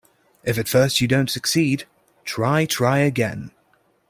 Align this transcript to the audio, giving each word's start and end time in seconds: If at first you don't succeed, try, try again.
If 0.43 0.57
at 0.57 0.67
first 0.67 0.99
you 0.99 1.07
don't 1.07 1.29
succeed, 1.29 1.85
try, 2.25 2.65
try 2.65 2.97
again. 2.97 3.51